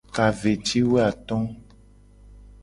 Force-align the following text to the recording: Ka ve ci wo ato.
Ka 0.15 0.25
ve 0.39 0.51
ci 0.65 0.79
wo 0.89 0.97
ato. 1.07 1.37